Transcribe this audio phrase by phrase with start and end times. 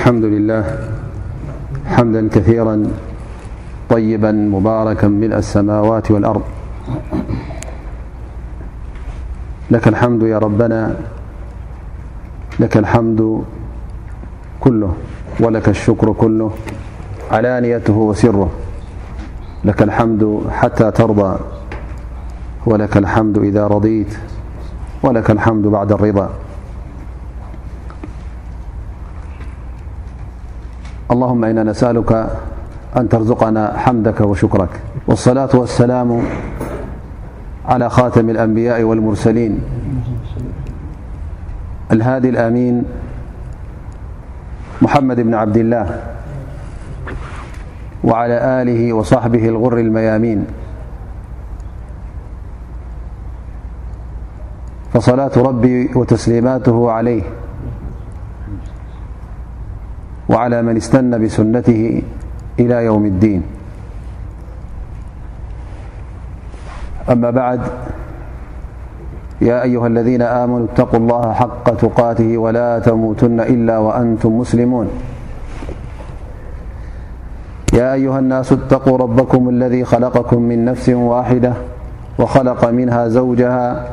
[0.00, 0.64] الحمد لله
[1.86, 2.74] حمدا كثيرا
[3.88, 6.44] طيبا مباركا ملء السماوات والأرض
[9.70, 10.96] لك الحمد يا ربنا
[12.60, 13.08] لك الحم
[14.64, 14.92] له
[15.40, 16.50] ولك الشكر كله
[17.32, 18.50] علانيته وسره
[19.64, 21.32] لك الحمد حتى ترضى
[22.66, 24.12] ولك الحمد إذا رضيت
[25.02, 26.30] ولك الحمد بعد الرضا
[31.10, 32.30] اللهم إنا نسألك
[32.96, 34.68] أن ترزقنا حمدك وشكرك
[35.06, 36.22] والصلاة والسلام
[37.68, 39.60] على خاتم الأنبياء والمرسلين
[41.92, 42.84] الهادي الأمين
[44.82, 46.02] محمد بن عبد الله
[48.04, 50.46] وعلى آله وصحبه الغر الميامين
[54.94, 57.22] فصلاة ربي وتسليماته عليه
[60.30, 62.02] وعلى من استن بسنته
[62.60, 63.42] إلى يوم الدين
[67.10, 67.60] أما بعد
[69.40, 74.88] يا أيها الذين آمنوا اتقوا الله حق تقاته ولا تموتن إلا وأنتم مسلمون
[77.74, 81.52] يا أيها الناس اتقوا ربكم الذي خلقكم من نفس واحدة
[82.18, 83.84] وخلق منها زوجها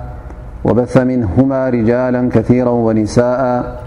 [0.65, 3.86] وبث منهما رجالا كثيرا ونساءا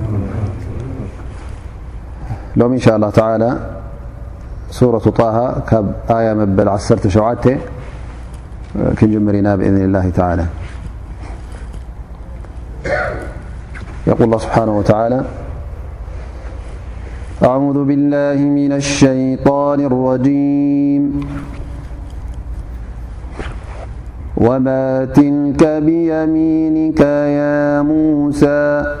[2.55, 3.57] لم إن شاء الله تعالى
[4.69, 5.63] سورة طاها
[6.11, 7.57] آي مبل عسرت شوعدت
[8.99, 10.45] كنمرنا بإذن الله تعالى
[14.07, 15.23] يقول الله سبحانه وتعالى
[17.43, 21.19] أعوذ بالله من الشيطان الرجيم
[24.37, 28.95] وما تلك بيمينك يا موسى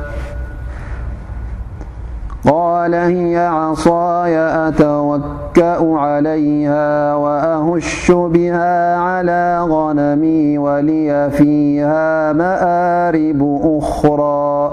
[2.81, 4.37] قل هي عصاي
[4.67, 14.71] أتوكأ عليها وأهش بها على غنمي ولي فيها مآرب أخرى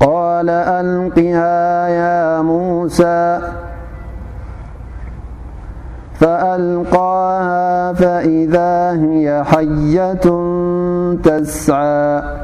[0.00, 3.38] قال ألقها يا موسى
[6.14, 10.14] فألقاها فإذا هي حية
[11.22, 12.43] تسعى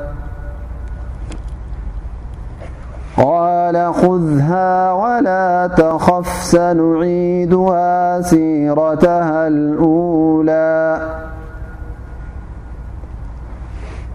[3.71, 11.01] ولخذها ولا تخف سنعيدها سيرتها الأولى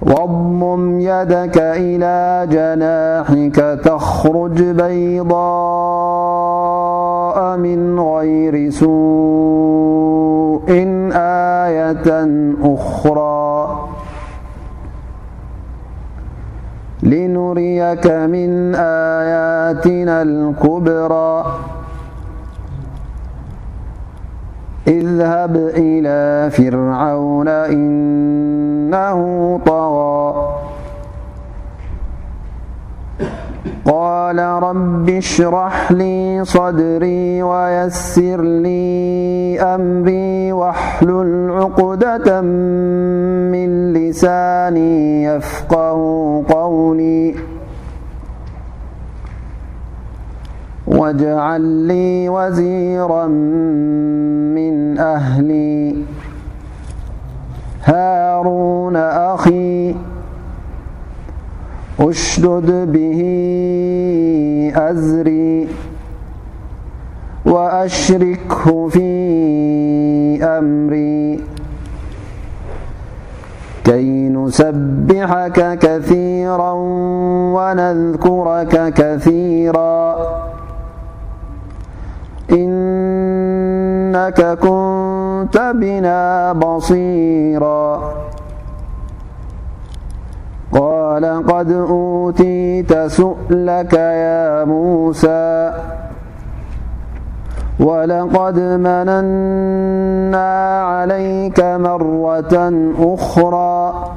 [0.02, 10.72] واضمم يدك إلى جناحك تخرج بيضاء من غير سوء
[11.16, 12.28] آية
[12.64, 13.55] أخرى
[17.06, 21.46] لنريك من آياتنا الكبرى
[24.88, 29.20] إذهب إلى فرعون إنه
[29.66, 30.46] طغى
[33.86, 38.84] قال رب اشرح لي صدري ويسر لي
[39.62, 42.42] أمري وحللعقدة
[43.54, 45.98] من لساني يفقه
[46.50, 47.36] قولي
[50.88, 53.28] واجعل لي وزيرا
[54.58, 55.96] من أهلي
[57.84, 59.96] هارون أخي
[62.00, 63.22] أشدد به
[64.76, 65.68] أزري
[67.46, 69.06] وأشركه في
[70.44, 71.40] أكي
[74.30, 76.72] نسبحك كثيرا
[77.56, 80.04] ونذكرك كثيرا
[82.52, 86.22] إنك كنت بنا
[86.54, 87.86] بصيرا
[90.72, 95.74] قال قد أوتيت سؤلك يا موسى
[97.80, 104.10] ولقد مننا عليك مرة أخرى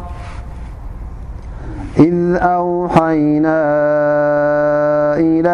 [1.99, 3.63] إذ أوحينا
[5.19, 5.49] إلى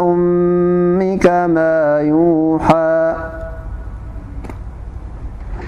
[0.00, 3.14] أمك ما يوحى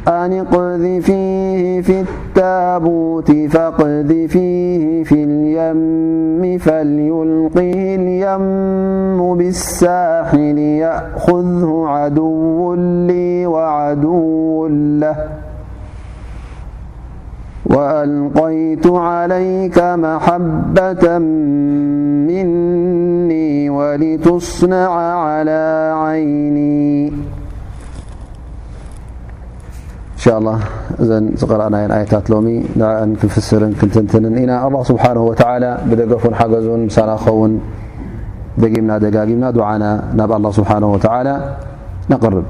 [0.08, 14.67] أناقذ فيهف تبوت فاقذ فيه في اليم فليلقه اليم بالساحل يأخذه عدو لي وعدو
[15.00, 15.17] له
[17.67, 21.19] وألقيت عليك محبة
[22.29, 24.90] مني ولتصنع
[25.25, 27.12] على عيني
[30.30, 30.44] እን
[31.02, 32.48] እዘን ዝቀረአናየን ኣየታት ሎሚ
[32.80, 32.90] ንእ
[33.20, 35.42] ክንፍስርን ክንትንትንን ኢና ኣ ስብሓه ወተ
[35.90, 37.52] ብደገፉን ሓገዙን ሳና ኸውን
[38.62, 39.84] ደጊምና ደጋጊምና ድዓና
[40.20, 41.06] ናብ ኣላ ስብሓ ወተ
[42.12, 42.46] ነቅርብ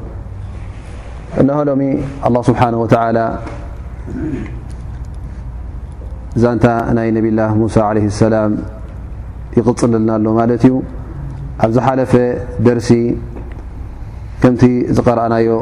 [1.45, 1.83] እንሎሚ
[2.27, 3.19] ኣላه ስብሓ ወተላ
[6.45, 6.67] ዛንታ
[7.01, 8.53] ናይ ነብላ ሙሳ ለ ሰላም
[9.59, 10.75] ይቕፅልልና ኣሎ ማለት እዩ
[11.65, 12.13] ኣብዝሓለፈ
[12.67, 12.91] ደርሲ
[14.43, 14.63] ከምቲ
[14.97, 15.57] ዝቀረኣናዮ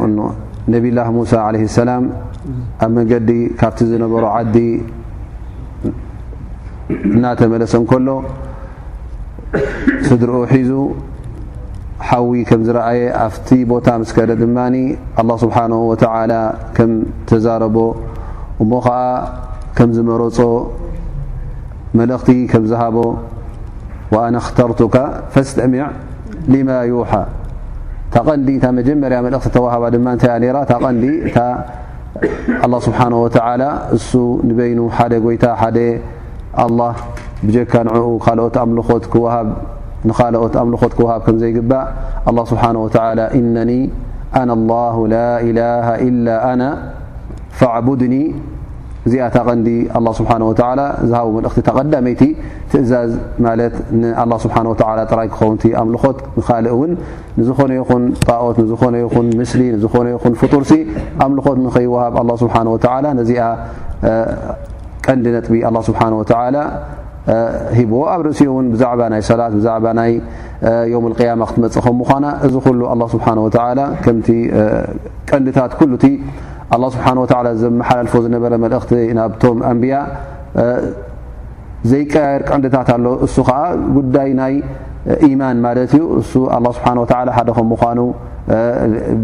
[0.72, 1.90] ነብላه ሙوሳ عه سላ
[2.84, 3.30] ኣብ መንዲ
[3.60, 4.56] ካብቲ ዝነበሩ ዓዲ
[7.14, 8.08] እናተመለሰ ከሎ
[10.06, 10.70] ስድሪኡ ሒዙ
[12.08, 14.58] ሓዊ ከም ዝረኣየ ኣፍቲ ቦታ ስ ድማ
[15.20, 16.04] الله ስبሓنه وع
[16.90, 16.92] ም
[17.28, 17.76] ተዛረቦ
[18.62, 18.98] እሞ ኸዓ
[19.76, 20.38] كም ዝመረፆ
[21.98, 22.96] መلእኽቲ كም ዝሃቦ
[24.14, 24.96] وأነخተርቱك
[25.32, 25.86] فስተሚع
[26.52, 27.10] لم يح
[28.14, 29.82] ن مجمر مل وهب
[30.20, 30.24] ت
[32.66, 33.70] الله سبحانه وتعلى
[34.50, 34.78] نبين
[35.38, 35.44] يت
[36.64, 36.92] الله
[37.46, 38.42] بجك نع ت أل
[40.54, 41.50] ت أمل وه كزي
[42.30, 43.80] الله سبحانه وتعلى إنني
[44.42, 46.68] أنا الله لا إله إلا أنا
[47.58, 48.24] فاعبدني
[49.08, 49.68] እዚኣ ታ ቀንዲ
[49.98, 50.30] ኣ ስብሓ
[51.10, 52.22] ዝሃቦ መልእኽቲ ተቀዳመይቲ
[52.70, 53.12] ትእዛዝ
[53.46, 54.02] ማለት ን
[54.44, 54.56] ስብሓ
[55.10, 56.92] ጥራይ ክኸውንቲ ኣምልኾት ንካልእ እውን
[57.38, 60.72] ንዝኾነ ይኹን ጣኦት ንዝኾነ ይኹን ምስሊ ንዝኾነ ይኹን ፍጡርሲ
[61.26, 62.54] ኣምልኾት ንኸይወሃብ ስብሓ
[63.20, 63.42] ነዚኣ
[65.06, 66.00] ቀንዲ ነጥቢ ኣ ስብሓ
[67.78, 69.72] ሂብዎ ኣብ ርእሲኡ ውን ብዛዕባ ናይ ሰላት ዛ
[70.10, 70.14] ይ
[70.92, 72.80] ዮም ያማ ክትመፅእ ከምኳና እዚ ኩሉ
[73.14, 73.26] ስብሓ
[74.06, 74.28] ምቲ
[75.30, 76.04] ቀንዲታት ሉቲ
[76.72, 77.06] ه ስብሓ
[77.44, 79.94] ወ ዘመሓላልፎ ዝነበረ መእኽቲ ናብቶም ኣንብያ
[81.90, 83.58] ዘይቀያየር ቀንዲታት ኣሎ እሱ ከዓ
[83.96, 84.54] ጉዳይ ናይ
[85.28, 86.86] ኢማን ማለት እዩ እ ه ስብሓ
[87.36, 88.00] ሓደ ከ ምኑ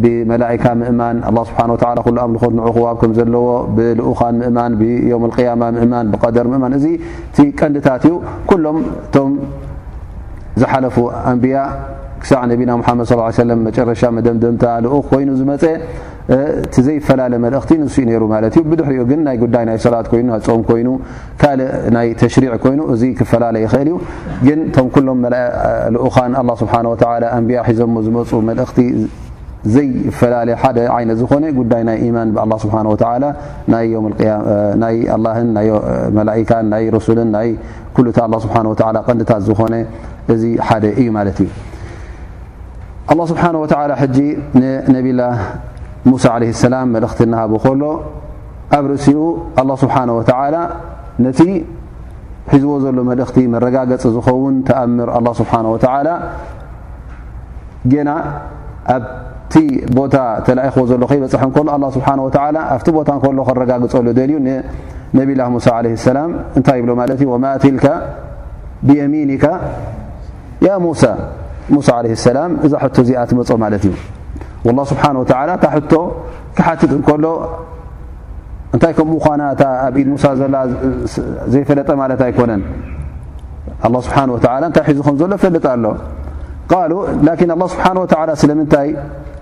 [0.03, 1.17] ብመላካ ምእማን
[1.51, 3.47] ስ ኣምልኾት ንዕ ክዋብ ከ ዘለዎ
[3.77, 4.83] ብልኡኻን ምእማን ብ
[5.61, 6.85] ማ ምእማን ብደር ምእማን እዚ
[7.37, 8.15] ቲ ቀንዲታት እዩ
[8.51, 9.31] ኩሎም እቶም
[10.63, 10.97] ዝሓለፉ
[11.33, 11.55] ኣንያ
[12.23, 13.09] ክሳዕ ነቢና ሓመድ
[13.51, 15.65] ለም መጨረሻ መደምደምታ ልኡ ኮይኑ ዝመፀ
[16.75, 20.63] ቲ ዘይፈላለ መልእኽቲ ንስኡ ይሩ ማለት እዩ ብድሕሪኡ ግን ናይ ጉዳይ ናይ ሰላት ይኑ ፆም
[20.69, 20.89] ኮይኑ
[21.41, 23.97] ካልእ ናይ ተሽሪዕ ኮይኑ እዚ ክፈላለ ይኽእል እዩ
[24.47, 25.21] ግን ቶም ኩሎም
[25.97, 26.97] ልኡኻን ስብሓ ወ
[27.39, 28.79] እንብያ ሒዞ ዝመፁ መልእኽቲ
[29.75, 32.99] ዘይፈላለ ሓደ ዓይነት ዝኾነ ጉዳይ ናይ ኢማን ብ ስብሓ ወ
[36.41, 37.49] ንካ ናይ ሱልን ናይ
[37.99, 38.57] ኩሉእታ ስብሓ
[39.09, 39.75] ቀንዲታት ዝኾነ
[40.37, 41.51] እዚ ሓደ እዩ ማለት እዩ
[43.12, 43.67] لله ስብሓه و
[44.14, 44.19] ጂ
[44.61, 45.20] ንነብላ
[46.11, 46.25] ሙሳ
[46.62, 47.82] ሰላ መልእክቲ ናሃቦ ከሎ
[48.76, 49.20] ኣብ ርእሲኡ
[49.62, 50.23] لله ስብሓه و
[51.25, 51.41] ነቲ
[52.53, 55.76] ሒዝዎ ዘሎ መልእኽቲ መረጋገፂ ዝኸውን ተኣምር له ስሓه و
[58.09, 58.11] ና
[58.95, 59.54] ኣብቲ
[59.97, 60.16] ቦታ
[60.47, 62.02] ተኢኽዎ ዘሎ ኸበፅሐ ሎ ስه
[62.75, 64.37] ኣብቲ ቦታ ከሎ ክረጋግፀሉ ል ዩ
[65.19, 66.19] ነብላ ሳ ላ
[66.59, 67.66] እንታይ ብ ማ ት
[68.88, 69.31] ብየሚኒ
[70.66, 70.71] ያ
[71.02, 71.04] ሳ
[71.75, 71.88] ሙሳ
[72.30, 73.94] ሰላም እዛ ሕቶ እዚኣትመፀ ማለት እዩ
[74.90, 75.25] ስብሓ ወ
[75.62, 75.94] ታ ቶ
[76.56, 77.25] ክሓቲጥ እንከሎ
[78.75, 80.42] እንታይ ከምኡ ኳና እታ ኣብ ኢድ ሙሳ ዘ
[81.52, 82.62] ዘይፈለጠ ማለት ኣይኮነን
[84.06, 85.87] ስብሓ ወ እንታይ ሒዙ ከም ዘሎ ፈለጥ ኣሎ
[86.73, 86.92] ቃሉ
[87.30, 88.88] ኣه ስብሓ ወ ስለምንታይ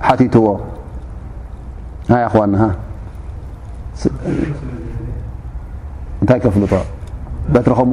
[0.09, 0.47] ሓቲትዎ
[6.23, 6.67] እንታይ ፍል
[7.81, 7.93] ከም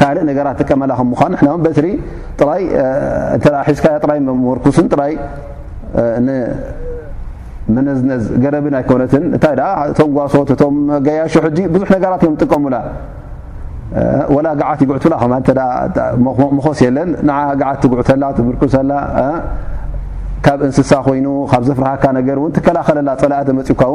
[0.00, 0.92] ካእ ራት ጥቀመላ
[4.40, 5.16] ም ርኩስ ይ
[7.74, 9.60] መነዝነዝ ገረብን ኣነትታቶ
[10.18, 10.50] ጓሶት
[11.18, 12.64] ያሾ ዙ ራት እ ጥቀሙ
[14.70, 17.10] ዓት ይጉኮስ ለን
[17.72, 18.00] ዓት ትጉዕ
[18.76, 18.86] ሰ
[20.44, 21.88] ካብ እንስሳ ኮይኑ ካ ዘፍሃ
[22.76, 22.88] ላኸ
[23.20, 23.88] ፀ ፅ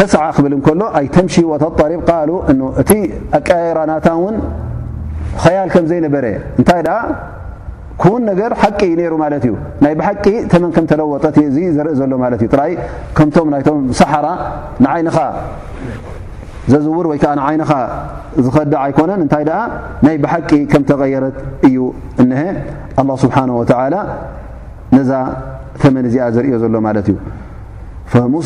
[0.00, 2.90] ተስዓ ክብል እንከሎ ኣይ ተምሽዎኣጠሪብ ቃሉ እ እቲ
[3.38, 4.36] ኣቀያራ ናታ እውን
[5.42, 6.26] ኸያል ከም ዘይነበረ
[6.60, 6.98] እንታይ ደኣ
[8.02, 12.40] ኩን ነገር ሓቂ ዩ ነሩ ማለት እዩ ናይ ብሓቂ ተመን ከም ተለወጠትእዚ ዘርኢ ዘሎ ማለት
[12.46, 12.72] እዩ ራይ
[13.16, 14.28] ከምቶም ናይቶም ሳሓራ
[14.86, 15.16] ንዓይንኻ
[16.72, 17.70] ዘዝውር ወይከዓ ንዓይንኻ
[18.46, 19.60] ዝኸዳዕ ኣይኮነን እንታይ ደኣ
[20.06, 21.36] ናይ ብሓቂ ከም ተቀየረት
[21.68, 21.76] እዩ
[22.24, 22.40] እኒሀ
[23.02, 23.94] ኣላ ስብሓን ወተላ
[24.96, 25.12] ነዛ
[25.84, 27.16] ተመን እዚኣ ዘርዮ ዘሎ ማለት እዩ
[28.34, 28.38] ሙ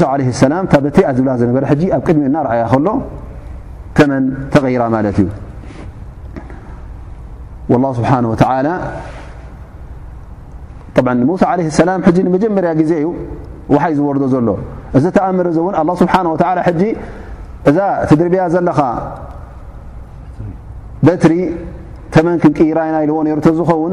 [0.50, 1.64] ላ በት ኣዝ ዝነበረ
[1.96, 2.88] ኣብ ቅድሚ እናርእያ ከሎ
[3.98, 4.24] ተመን
[4.54, 5.28] ተغራ ማለት እዩ
[7.82, 7.90] له
[11.32, 11.46] ه ሳ
[11.80, 11.90] ሰላ
[12.36, 13.06] መጀመርያ ዜ እዩ
[13.82, 14.48] ሓይ ዝወርዶ ዘሎ
[14.96, 16.24] እዚ ተኣምር ዚ እን لله ስሓه
[17.70, 17.78] እዛ
[18.20, 18.78] ድርብያ ዘለኻ
[21.06, 21.32] በትሪ
[22.14, 23.92] ተመን ክንይራና ኢልዎ ነ ዝኸውን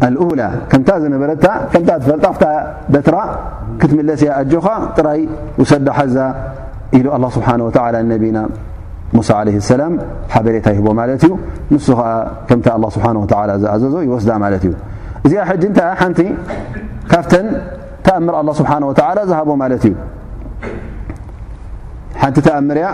[0.00, 1.44] ዝነበረጣ
[2.94, 3.16] ደትራ
[3.80, 5.20] ክትለስ ያ ኣጆኻ ጥራይ
[5.70, 6.16] ሰዳ ሓዛ
[6.98, 7.64] ኢሉ ስብሓ ና
[9.26, 9.34] ሳ
[9.80, 9.94] ላም
[10.32, 11.28] ሓበሬታ ይቦ ማ እዩ
[11.72, 11.78] ን
[12.48, 12.96] ከ ከ ስ
[13.62, 14.72] ዝኣዘዞ ይወስዳ ማ እዩ
[15.26, 15.34] እዚ
[16.10, 16.20] ንቲ
[17.12, 17.32] ካፍተ
[18.06, 18.72] ተኣምር ስብሓ
[19.32, 19.94] ዝሃቦ ማ እዩ
[22.20, 22.88] ሓንቲ ተኣምር ያ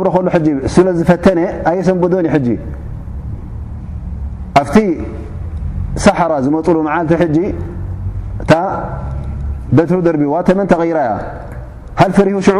[12.57, 12.59] غ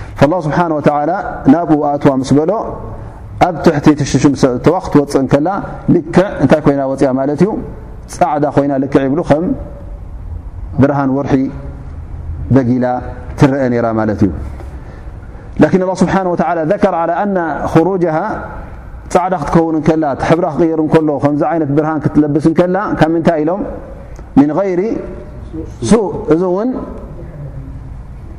[0.23, 0.89] لله ስብሓه ተ
[1.53, 2.51] ናብ ኣእትዋ ምስ በሎ
[3.47, 5.47] ኣብ ትሕቲ ሽሽሰእተዋ ክትወፅእ ከላ
[5.95, 7.49] ልክዕ እንታይ ኮይና ወፅያ ማለት እዩ
[8.15, 9.43] ፃዕዳ ኮይና ልክዕ ይብሉ ከም
[10.81, 11.33] ብርሃን ወርሒ
[12.55, 12.85] በጊላ
[13.39, 14.29] ትረአ ራ ማለት እዩ
[16.01, 16.19] ስብሓه
[16.69, 16.95] ذር
[17.87, 18.15] ሩ ፃዕዳ
[19.39, 23.61] ክትከውን ከላ ሕብራ ክቅይር እከሎ ከምዚ ይነት ብርሃን ክትለብስ ከላ ካብ ምንታይ ኢሎም
[24.39, 24.79] ምን غይር
[25.89, 26.69] ሱእ እዚ ን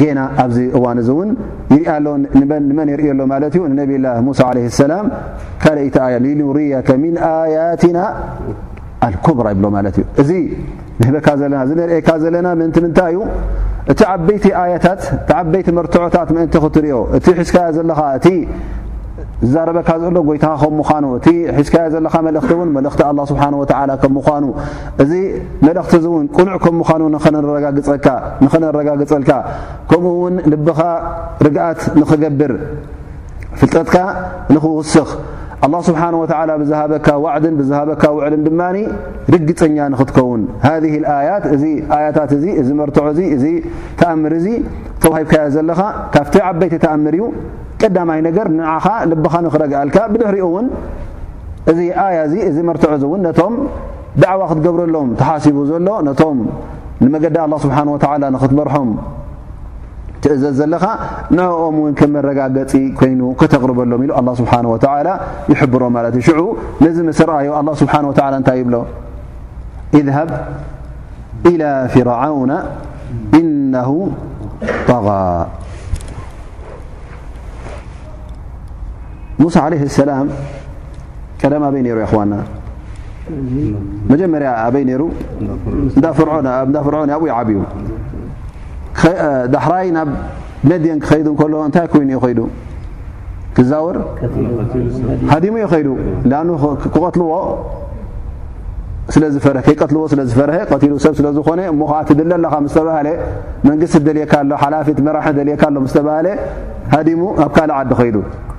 [0.00, 1.28] ገና ኣብዚ እዋን እዚ እውን
[1.74, 4.92] ይርያ ሎ መን የርእ ሎ ማለት እዩ ንነብ ላ ሙሳ ለ ሰላ
[5.62, 5.98] ካይቲ
[6.40, 6.88] ኑሪያከ
[7.30, 7.98] ኣያትና
[9.06, 10.30] ኣልኮብራ ይብሎ ማለት እዩ እዚ
[11.16, 13.20] በካ ዘለና እዚ ርአካ ዘለና ምን ምንታይ እዩ
[13.92, 15.02] እቲ ዓበይቲ ኣያታት
[15.40, 18.00] ዓበይቲ መርትዖታት እንተ ክትሪኦ እቲ ሒዝካ ዘለኻ
[18.32, 18.34] እ
[19.42, 23.42] ዝዛረበካ ዘሎ ጐይታኻ ከም ምዃኑ እቲ ሒዝካዮ ዘለኻ መልእኽቲ ውን መእኽቲ ስብሓ
[24.02, 24.44] ከም ምዃኑ
[25.02, 25.12] እዚ
[25.66, 29.30] መልእኽቲ እውን ቁኑዕ ከም ምዃኑ ንኸነረጋግፀልካ
[29.90, 30.80] ከምኡ ውን ልብኻ
[31.46, 32.52] ርግኣት ንኽገብር
[33.60, 33.96] ፍልጠትካ
[34.54, 35.08] ንኽውስኽ
[35.66, 36.22] ኣ ስብሓወ
[36.62, 38.76] ብዝሃበካ ዋዕድን ብዝሃበካ ውዕልን ድማኒ
[39.34, 40.68] ርግፀኛ ንኽትከውን ሃ
[41.18, 41.64] ኣያት እዚ
[41.98, 43.44] ኣያታት እዚ እዚ መርትዖ ዚ እዚ
[44.00, 44.46] ተኣምር እዙ
[45.04, 45.80] ተወሂብካያ ዘለኻ
[46.16, 47.22] ካብቲ ዓበይቲ ተኣምር ዩ
[47.82, 50.66] ቀዳማይ ነገር ንዓኻ ልብኻ ንኽረግአልካ ብድሕሪኡ እውን
[51.70, 53.54] እዚ ኣያ እዚ እዚ መርትዕዚ እውን ነቶም
[54.22, 56.38] ደዕዋ ክትገብረሎም ተሓሲቡ ዘሎ ነቶም
[57.04, 58.90] ንመገዳ ኣ ስብሓን ወላ ንኽትመርሖም
[60.22, 60.84] ትእዘዝ ዘለኻ
[61.36, 64.76] ንእኦም እውን ከም መረጋገፂ ኮይኑ ከተቕርበሎም ኢሉ ኣ ስብሓ ወ
[65.52, 66.40] ይሕብሮም ማለት እዩ ሽዑ
[66.84, 68.76] ነዚ ምስርኣዩ ኣ ስብሓ ወ እንታይ ይብሎ
[70.00, 70.30] እذሃብ
[71.52, 71.62] ኢላ
[71.94, 72.52] ፍርዓውና
[73.42, 73.90] ኢነሁ
[74.90, 75.06] ጠغ
[79.42, 79.56] ሙሳ
[79.96, 80.10] ሰላ
[81.40, 82.34] ቀደም ኣበይ ሩ ይክና
[84.12, 85.10] መጀመርያ ኣበይ ሩእ
[86.18, 87.58] ፍርዖን ብኡይ ዓብዩ
[89.54, 90.08] ዳሕራይ ናብ
[90.70, 92.40] ነድን ክኸ ከሎ እንታይ ይኑ ይ ኸዱ
[93.56, 93.96] ክዛውር
[95.32, 95.88] ሃሙ ይ ኸዱ
[96.82, 97.32] ክቀትልዎ
[99.14, 101.74] ስዝይቀትልዎ ስለዝፈርሉ ሰብ ስለዝኾነ እ
[102.08, 102.54] ትድኻ
[103.68, 105.18] መንስቲ ደካ ኣ ሓላፊት መራ
[105.62, 105.98] ካ ኣ
[106.94, 108.16] ሃሙ ኣብ ካእ ዓዲ ኸይዱ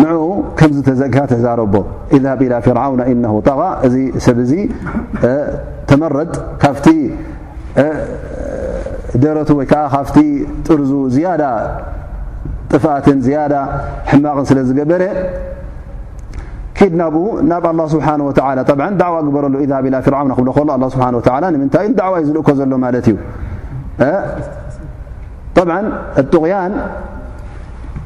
[0.00, 1.84] ን ዘግ ዛረ ذሃ
[2.56, 3.14] إ ፍርና እ
[3.48, 3.94] ጠቓ እዚ
[4.26, 4.52] ሰብዚ
[5.90, 6.32] ተመረጥ
[6.62, 6.86] ካብቲ
[9.22, 9.96] ደረቱ ወይዓ ካ
[10.66, 11.44] ጥርዙ ዝዳ
[12.72, 13.30] ጥፋት ዝ
[14.10, 15.02] ሕማቕን ስለዝገበረ
[16.80, 17.94] ድ ናብኡ ናብ ه ስ
[19.36, 19.54] በረሉ
[20.04, 20.86] ብ
[21.62, 22.90] ምንታይ ዕዋ እዩ ዝልእኮ ዘሎ ማ
[26.20, 26.46] እዩ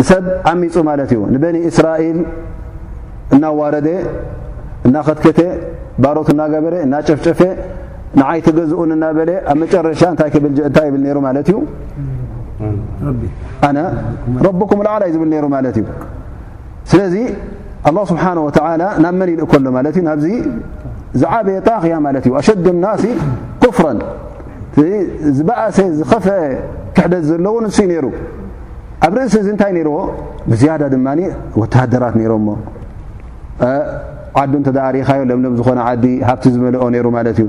[0.00, 2.18] ንሰብ ዓሚፁ ማለት እዩ ንበኒ እስራኤል
[3.34, 3.88] እናዋረደ
[4.88, 5.40] እናኸትከተ
[6.02, 7.40] ባሮት እናገበረ እናጨፍጨፈ
[8.20, 11.56] ንዓይቲ ገዝኡን ናበለ ኣብ መጨረሻ እንታይ ከብልጅእ እንታይ ብል ሩ ማለት እዩ
[13.68, 13.78] ኣነ
[14.46, 15.86] ረኩም ላዓላ እዩ ዝብል ሩ ማለት እዩ
[16.90, 17.14] ስለዚ
[17.86, 18.50] ه ስብሓ ወ
[19.02, 20.26] ናብ መን ኢልእ ከሎ ማለት እዩ ናብዚ
[21.20, 23.04] ዝዓበየ ጣክያ ማለት እዩ ኣሸዱ ናሲ
[23.62, 23.86] ኩፍራ
[25.36, 26.38] ዝበእሰ ዝኸፈአ
[26.96, 28.04] ክሕደት ዘለዎ ንሱ ዩ ነይሩ
[29.04, 29.96] ኣብ ርእሲ እዚ እንታይ ነይርዎ
[30.50, 31.06] ብዝያዳ ድማ
[31.60, 32.48] ወተሃደራት ነይሮሞ
[34.40, 37.48] ዓዱ እተዘእሪኻዮ ለምሎም ዝኾነ ዓዲ ሃብቲ ዝመልኦ ነይሩ ማለት እዩ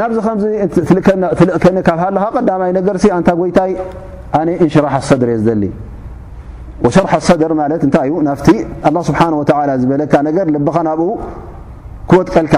[0.00, 0.44] ናብዚ ከምዚ
[0.88, 3.70] ትልእከኒ ካብ ሃለኻ ቀዳማይ ነገርሲ ኣንታ ጎይታይ
[4.38, 5.62] ኣነ እንሽራሕ ኣድር እየ ዝሊ
[6.96, 8.48] ሸርሕ ኣድር ማት እንታይ እዩ ናብቲ
[9.08, 9.20] ስብሓ
[9.82, 11.08] ዝበለካ ነገር ልብኻ ናብኡ
[12.10, 12.54] ክወጥቀልካ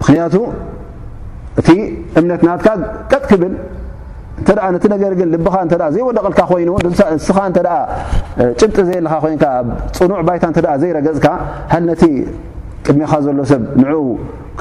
[0.00, 0.34] ምክንያቱ
[1.60, 1.68] እቲ
[2.18, 2.66] እምነት ናትካ
[3.12, 3.52] ቀጥ ክብል
[4.40, 5.54] እንተ ነቲ ነገር ግን ልብኻ
[5.94, 6.70] ዘይወለቀልካ ኮይኑ
[7.16, 7.58] ንስኻ እተ
[8.60, 9.38] ጭብጢ ዘየለኻ ኮይን
[9.90, 11.26] ኣፅኑዕ ይታ እ ዘይረገፅካ
[11.72, 12.02] ሃ ነቲ
[12.86, 14.06] ቅድሚኻ ዘሎ ሰብ ንዕው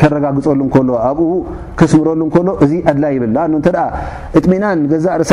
[0.00, 1.30] ከረጋግፀሉ ከሎ ኣብኡ
[1.78, 3.70] ከስምረሉ እከሎ እዚ ኣድላይ ይብል ኣ ተ
[4.38, 5.28] እጥሚናን ገዛ ርእ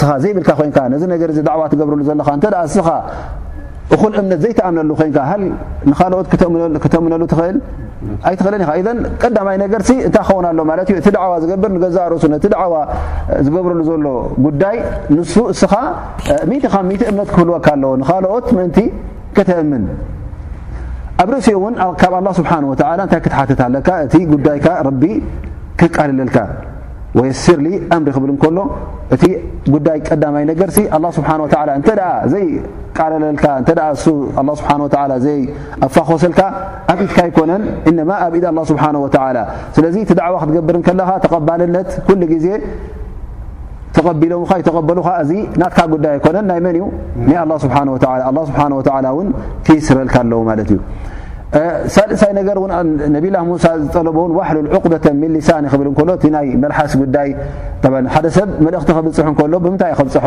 [0.00, 2.88] ስኻ ዘይብልካ ን ነዚ ገ ዕዋ ትገብርሉ ዘለ ተ ስኻ
[3.94, 5.42] እኩል እምነት ዘይተኣምነሉ ኮይን
[5.90, 6.28] ንካኦት
[6.92, 7.56] ተእምሉ ትኽእል
[8.28, 12.74] ኣይትክእለን ዘ ቀዳማይ ነገር እንታይ ኸውን ኣሎ ማ እቲ ዕዋ ዝገብር ገዛ ርእሱ ነቲ ዕዋ
[13.46, 14.06] ዝገብረሉ ዘሎ
[14.46, 14.76] ጉዳይ
[15.14, 15.18] ን
[15.54, 15.72] እስኻ
[16.84, 18.78] እምነት ክህልወካ ኣለዎ ንካልኦት ምእንቲ
[19.38, 19.84] ከተእምን
[21.22, 22.50] ኣብ ርእሲኡ እን ካብ ه ስሓ
[22.80, 23.74] ታይ ክትሓትት ኣለ
[24.06, 24.46] እቲ ጉዳ
[25.80, 26.36] ክቃልለልካ
[27.18, 27.58] ወስር
[27.94, 28.58] እምሪ ክብል እከሎ
[29.14, 29.24] እቲ
[29.74, 30.82] ጉዳይ ቀዳይ ነገር ስ
[32.32, 33.12] ዘይቃል
[35.24, 36.40] ዘኣፋኮሰልካ
[36.94, 37.94] ኣብኢድካ ይነን እ
[38.24, 38.34] ኣብ
[38.72, 38.80] ስ
[39.76, 40.04] ስለዚ ዕ
[40.42, 41.90] ክትገብርከለኻ ተልነት
[42.46, 42.58] ዜ
[43.96, 46.86] ተቢሎምኻ ይበሉኻ እዚ ና ጉዳይ ኣይኮነን ናይ መን እዩ
[47.48, 48.56] ና ስ
[49.66, 50.70] ክስረልካ ኣለዉ ማት እዩ
[51.94, 52.56] ሳልእሳይ ነገር
[53.14, 57.28] ነቢላ ሙሳ ዝጠለቦውን ዋሉ ዑቁበተ ሚሊሳን ኽብል እሎ እ ናይ መልሓስ ጉዳይ
[58.14, 60.26] ሓደ ሰብ መልእኽቲ ከብፅሑ ከሎ ብምንታይ ክብፅሖ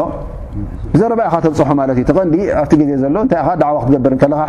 [0.92, 4.44] ብዘረባ ኢኻ ተፅሖ ማት እዩ ተቀንዲ ኣብቲ ግዜ ዘሎ እንታይኢ ድዕዋ ክትገብር ከኻ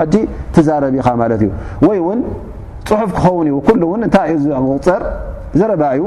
[0.57, 1.49] ትዛረቢኻ ማት እዩ
[1.87, 2.19] ወይ እውን
[2.91, 5.03] ፅሑፍ ክኸውን ኩሉ እውን እንታይ ዩ ዝፅር
[5.61, 6.03] ዘረባ እዩ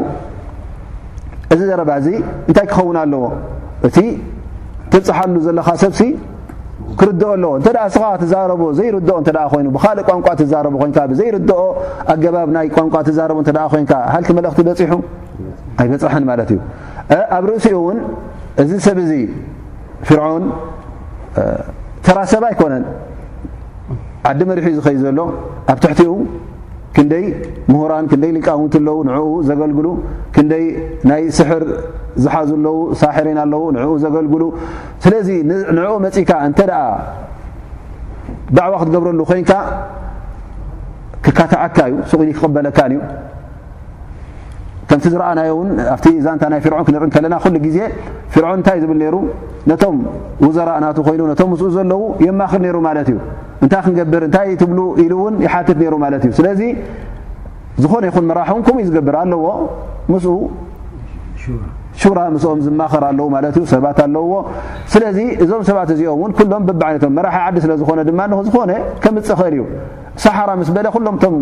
[1.53, 2.07] እዚ ዘረባ እዚ
[2.49, 3.23] እንታይ ክኸውን ኣለዎ
[3.87, 3.97] እቲ
[4.93, 6.07] ትብፅሓሉ ዘለካ ብ
[6.99, 11.59] ክርድኦ ኣሎ እተ ስኻ ትዛረ ዘይርኦ እ ኮይኑ ብካልእ ቋንቋ ትዛረ ኮይ ብዘይርድኦ
[12.13, 13.37] ኣገባብ ናይ ቋንቋ ትዛረቡ
[13.71, 14.93] ኮይን ሃልቲ መልእኽቲ በፂሑ
[15.79, 16.59] ኣይ በፅሐን ማለት እዩ
[17.37, 17.99] ኣብ ርእሲኡ እውን
[18.63, 19.11] እዚ ሰብ ዚ
[20.07, 20.43] ፍርዖን
[22.05, 22.83] ተራሰባ ኣይኮነን
[24.29, 25.19] ዓዲ መሪሑኡ ዝኸዩ ዘሎ
[25.71, 26.09] ኣብ ትሕኡ
[26.99, 27.25] ክንደይ
[27.71, 29.87] ምሁራን ክንደይ ሊቃውንቲ ኣለው ንዕኡ ዘገልግሉ
[30.35, 30.63] ክንደይ
[31.09, 31.63] ናይ ስሕር
[32.23, 34.43] ዝሓዙ ኣለው ሳሕሪን ኣለው ንኡ ዘገልግሉ
[35.03, 35.29] ስለዚ
[35.77, 36.79] ንዕኡ መፅካ እንተ ደኣ
[38.55, 39.51] ባዕዋ ክትገብረሉ ኮይንካ
[41.27, 42.99] ክካትዓካ እዩ ሱቕይ ክቕበለካንእዩ
[44.89, 47.77] ከምቲ ዝረኣናዮ እውን ኣብቲ ዛንታ ናይ ፊርዖን ክንርኢ ከለና ኩሉ ግዜ
[48.33, 49.15] ፍርዖን እንታይ ዝብል ነሩ
[49.71, 49.97] ነቶም
[50.45, 53.17] ውዘራእናቱ ኮይኑ ነቶም ምስኡ ዘለው የማኽር ነይሩ ማለት እዩ
[53.65, 56.61] እንታይ ክንገብር እንታይ ትብሉ ኢሉ እውን ይሓትት ነይሩ ማለት እዩ ስለዚ
[57.83, 59.45] ዝኾነ ይኹን መራሒ እውን ከምኡእዩ ዝገብር ኣለዎ
[60.11, 60.33] ምስኡ
[62.01, 64.33] ሹራ ምስኦም ዝማኸር ኣለው ማለት እዩ ሰባት ኣለውዎ
[64.93, 68.71] ስለዚ እዞም ሰባት እዚኦም እውን ኩሎም ብብ ዓይነቶም መራሓ ዓዲ ስለ ዝኾነ ድማ ን ዝኾነ
[69.05, 69.63] ከምፅእ ክእል እዩ
[70.25, 71.35] ሰሓራ ምስ በለ ኩሎም ቶም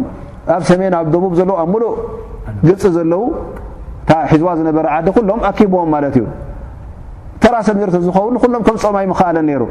[0.56, 1.92] ኣብ ሰሜን ኣብ ደቡብ ዘለዎ ኣብ ሙሉእ
[2.68, 3.22] ግፅ ዘለዉ
[4.32, 6.26] ሒዝዋ ዝነበረ ዓዲ ኩሎም ኣኪብዎም ማለት እዩ
[7.56, 9.64] ራሰብ ርቶ ዝኸውን ንኩሎም ከምፅኦም ኣይመክኣለን ይሩ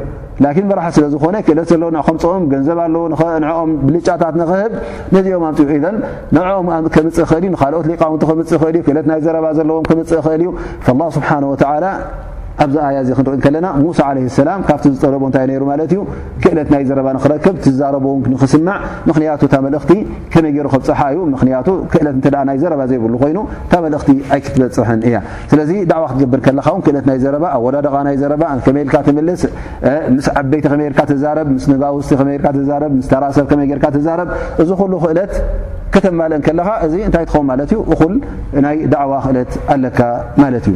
[0.43, 3.03] ላኪን ብራሓ ስለዝኮነ ክእለት ዘለዎ ከምኦም ገንዘብ ኣለዎ
[3.43, 4.71] ንኦም ብልጫታት ንኽህብ
[5.15, 5.97] ነዚኦም ኣፅዩዑ ኢዘን
[6.37, 10.51] ንዕኦምከምፅእ ክእል እዩ ንካልኦት ሊቃው ከምፅእ ክእል እዩ ክእለት ናይ ዘረባ ዘለዎም ከምፅእ ክእል ዩ
[11.17, 11.53] ስብሓወ
[12.63, 15.99] ኣብዚ ኣያ ዚ ክንርኢ ከለና ሙሳ ለ ሰላም ካብቲ ዝጠለቦ እንታይ ይሩ ማለት እዩ
[16.43, 18.77] ክእለት ናይ ዘረባ ንኽረክብ ትዛረብ ንኽስማዕ
[19.09, 19.91] ምክንያቱ እታ መልእኽቲ
[20.33, 25.15] ከመይ ጌሩ ክብፅሓ እዩ ምክንያቱ ክእለትእ ናይ ዘረባ ዘይብሉ ኮይኑ እታ መልእኽቲ ኣይክትበፅሕን እያ
[25.51, 29.43] ስለዚ ዳዕዋ ክትገብር ከለካ ውን ክእለት ናይ ዘረባ ኣብወዳድ ናይ ዘረባ ከመልካ ትምልስ
[30.15, 32.09] ምስ ዓበይቲ ከመልካ ትዛረብ ምስንባውስ
[33.11, 34.29] ተራሰብ ከመይ ጌርካ ትዛረብ
[34.63, 35.33] እዚ ኩሉ ክእለት
[35.93, 38.01] ከተማልአን ከለኻ እዚ እንታይ ትኸው ማለት እዩ እኩ
[38.65, 39.99] ናይ ዕዋ ክእለት ኣለካ
[40.43, 40.75] ማለት እዩ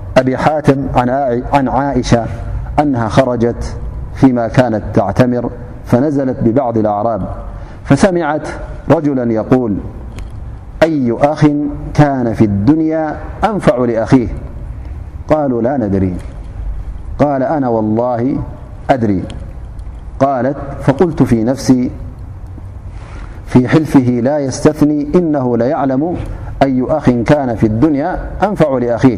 [0.17, 0.87] أبي حاتم
[1.53, 2.25] عن عائشة
[2.79, 3.77] أنها خرجت
[4.13, 5.49] فيما كانت تعتمر
[5.85, 7.21] فنزلت ببعض الأعراب
[7.83, 8.47] فسمعت
[8.89, 9.77] رجلا يقول
[10.83, 11.45] أي أخ
[11.93, 13.17] كانفيادياأأ
[15.27, 16.13] قالوا لا ندري
[17.19, 18.35] قال أنا والله
[18.89, 19.23] أدري
[20.19, 21.23] قالت فقلت
[23.47, 26.15] في حلفه لا يستثني إنه ليعلم
[26.63, 29.17] أي أخ كان في الدنيا أنفع لأخيه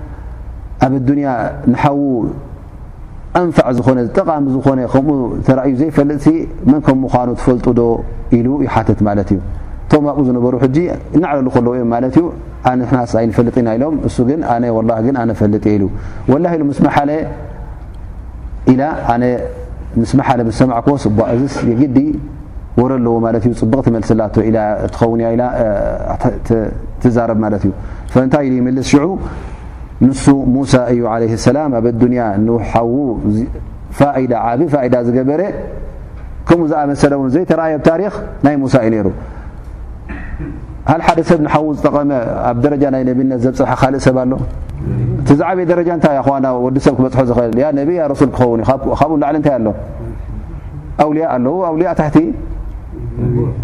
[0.85, 0.93] ኣብ
[1.25, 1.29] ያ
[1.71, 1.99] ንሓዉ
[3.47, 4.67] ንፋዕ ዝኾ ዝጠቃሚ ዝ ከ
[5.71, 6.23] ዩ ዘይፈጥ
[6.69, 7.81] መን ከም ምኑ ፈልጡ ዶ
[8.37, 9.39] ኢሉ ይሓት ማ እዩ
[9.91, 10.53] ቶም ኣብኡ ዝነበሩ
[11.17, 12.25] እናዕለሉ ከለዎ ዮም ማ ዩ
[13.11, 14.37] ስ ፈጥና ኢሎም ሱ ግ
[20.09, 20.09] ፈጥ
[20.57, 21.53] ስ ማዕስ
[21.83, 21.97] የዲ
[22.89, 23.13] ረ ኣለዎ
[23.61, 24.35] ፅቕ መስላኸ
[27.17, 27.71] ዛብ ማ ዩ
[28.35, 28.47] ታይ
[28.91, 28.99] ስ
[30.05, 30.23] ንሱ
[30.55, 31.85] ሙሳ እዩ ع ሰላ ኣብ
[32.19, 32.95] ያ ንሓዉ
[34.71, 35.41] ብ ኢዳ ዝገበረ
[36.47, 38.01] ከምኡ ዝኣመሰለ ውን ዘይተረኣየ ብታሪ
[38.45, 39.07] ናይ ሙሳ እዩ ነሩ
[40.89, 42.11] ሃ ሓደ ሰብ ንሓዉ ዝጠቐመ
[42.51, 44.31] ኣብ ረጃ ናይ ነብነት ዘብፅሐ ካእ ሰብ ኣሎ
[45.19, 46.17] እቲ ዛዕበየ ደረጃንታይ
[46.65, 47.15] ወዲሰብ ክበፅ
[47.47, 48.67] እል ነብያ ሱ ክኸውን ዩ
[49.01, 49.61] ካብኡ ላዕሊ ንታይ ኣ
[51.03, 52.15] أውያ ኣለው أውያ ታሕቲ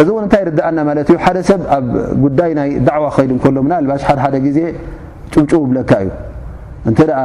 [0.00, 1.86] እዚ እውን እንታይ ርድኣና ማለት እዩ ሓደ ሰብ ኣብ
[2.24, 4.58] ጉዳይ ናይ ዳዕዋ ክኸይድ እከሎ ምናልባሽ ሓደሓደ ግዜ
[5.32, 6.10] ጩብጩቡ ብለካ እዩ
[6.90, 7.18] እንተደኣ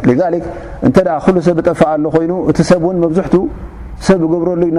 [0.09, 1.81] ጉይ ሰብ ብጠፋ
[2.17, 2.85] ኮይኑ እቲሰብ
[4.07, 4.79] ዝብ ብረሉ ዩና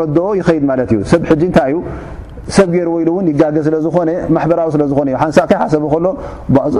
[0.00, 1.76] ረኦ ይድ ማት እዩ ሰብ እንታይ እዩ
[2.56, 5.14] ሰብ ገይርዎ ኢሉ እን ይጋገ ስለዝኾነ ማበራዊ ስለዝኾ ዩ ንእ
[5.50, 6.06] ከይ ሓሰብ ከሎ
[6.68, 6.76] እዚ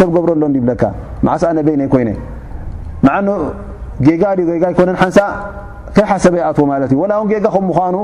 [0.00, 0.82] ሰብ ገብረ ሎይብለካ
[1.34, 2.04] ዓስ ነበይነይ ኮይ
[3.06, 3.28] ምዓኑ
[4.06, 5.30] ጌጋ ዩ ጋ ይኮነን ሓንሳእ
[5.96, 7.96] ከይ ሓሰበይ ኣትዎ ማት እ ን ጌጋ ከም ምኑ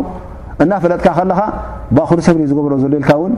[0.63, 1.41] እናፈለጥካ ከለኻ
[2.29, 3.35] ሰብ ዝገብሮ ዘሎ ልካ ን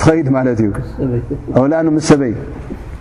[0.00, 0.60] ትኸድ ማትእዩ
[1.96, 2.32] ምስ ሰበይ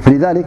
[0.00, 0.46] فلذلك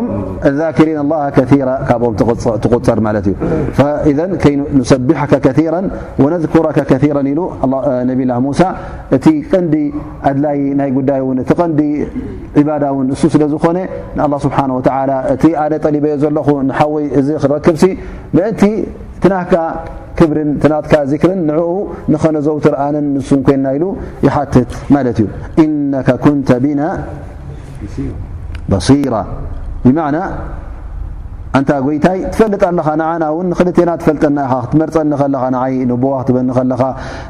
[0.48, 2.02] الذكሪن الله كثر ካኦ
[2.68, 2.98] غፅር
[4.08, 4.20] እዩ ذ
[4.78, 5.74] نሰቢحك ثر
[6.22, 6.64] وذكر
[7.02, 8.68] ثر ا
[9.16, 9.74] እቲ ቀዲ
[10.42, 11.80] ድይ ናይ ጉዳይ እ ቀዲ
[13.20, 14.24] ሱ ስለ ዝኾ الله نه
[14.80, 14.88] و
[15.34, 16.48] እቲ ኣነ ጠلበ ዘለኹ
[17.02, 18.76] ይ ዚ ክክ እን
[19.22, 19.54] ትናካ
[20.18, 20.38] ክብር
[21.30, 21.32] ር
[22.10, 23.66] ን ኸነዘውር ኣ ንሱ ኮና
[24.26, 24.70] يትት
[25.16, 25.26] እዩ
[25.62, 26.82] إنك ن ن
[28.72, 29.14] بصير
[29.84, 30.18] ብማዕና
[31.58, 36.82] እንታ ጎይታይ ትፈልጥ ኣለኻ ንዓና እውን ንኽልእተና ትፈልጠና ኢኻ ክትመርፀኒ ኸለኻ ንዓይ ንቦዋ ክትበኒ ኸለኻ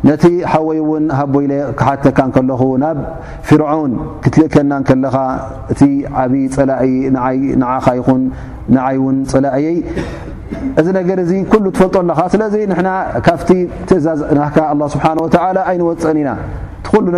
[0.07, 2.99] ነቲ ሓወይ እውን ሃቦኢለ ክሓተካ ከለኹ ናብ
[3.49, 3.93] ፍርዖን
[4.25, 5.17] ክትልእከና ከለኻ
[5.75, 5.81] እቲ
[6.23, 6.93] ዓብዪ ፀላእይ
[7.55, 8.23] ይንዓኻ ይኹን
[8.77, 9.79] ንዓይ እውን ፀላእየይ
[10.81, 12.89] እዚ ነገር እዚ ኩሉ ትፈልጦ ኣለኻ ስለዚ ንና
[13.29, 13.49] ካብቲ
[13.91, 16.31] ትእዛዝ ና ኣላ ስብሓንወላ ኣይንወፅአን ኢና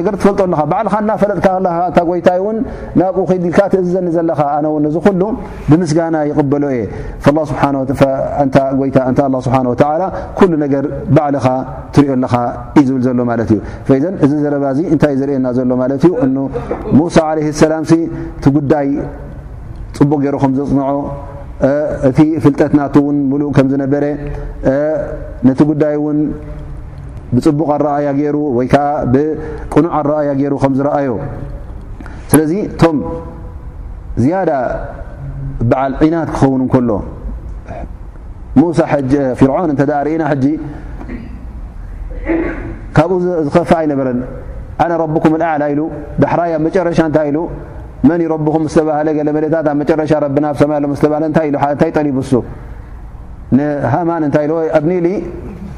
[0.07, 2.57] ገ ፈልጦባልካ እናፈለጥእ ጎይታ እን
[3.01, 5.23] ናብኡ ዲልካ እዝዘኒ ዘለካነን እዚ ሉ
[5.69, 6.83] ብምስጋና ይበሎ እየ
[7.29, 7.61] ስብሓ
[10.63, 10.75] ነገ
[11.17, 11.47] ባልኻ
[11.95, 12.35] ትርዮኣለኻ
[12.81, 13.53] እዩ ዝብል ዘሎ ማ እዩ
[14.05, 15.19] ዘ እዚ ዘረባ እንታይእዩ
[15.59, 16.09] ዝእና ሎ ማ ዩ
[16.99, 17.17] ሙሳ
[17.73, 18.89] ላም እቲ ጉዳይ
[19.99, 20.99] ፅቡቅ ገይሮ ከዘፅንዖ
[22.09, 25.83] እቲ ፍጠትና ዝረነ ጉዳ
[27.47, 28.71] ፅቡ ረኣያ ይ
[29.75, 31.11] ቅኑዕ ኣረኣያ ይሩ ዝኣዮ
[32.33, 32.97] ስለዚ ቶም
[34.23, 34.27] ዝ
[35.71, 36.91] በዓል ዒናት ክኸን ከሎ
[39.39, 40.25] ፍርን እና
[42.97, 43.13] ካብኡ
[43.47, 44.09] ዝኸፋ ኣይበረ
[44.83, 44.91] ኣነ
[45.25, 45.81] ኩም ዓ ኢሉ
[46.23, 47.39] ዳሕራይ ኣብ መጨረሻ እንታይ ኢሉ
[48.09, 48.21] መን
[48.55, 48.77] ኩም ተ
[49.29, 50.13] ለ መታ ብ ጨረሻ
[50.45, 50.53] ና ኣ
[51.03, 52.33] ሰታይ ጠሪሱ
[53.93, 54.47] ሃእ ታይ
[54.79, 54.83] ኣ